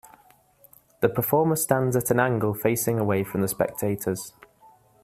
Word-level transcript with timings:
The 1.01 1.09
performer 1.09 1.55
stands 1.55 1.95
at 1.95 2.09
an 2.09 2.19
angle 2.19 2.55
facing 2.55 2.97
away 2.99 3.23
from 3.23 3.41
the 3.41 3.47
spectators. 3.47 4.33